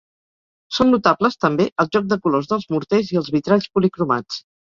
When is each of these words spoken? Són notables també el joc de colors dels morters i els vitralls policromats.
Són 0.77 0.87
notables 0.93 1.37
també 1.45 1.67
el 1.83 1.91
joc 1.97 2.07
de 2.15 2.17
colors 2.25 2.49
dels 2.55 2.67
morters 2.73 3.13
i 3.15 3.21
els 3.23 3.31
vitralls 3.37 3.71
policromats. 3.77 4.43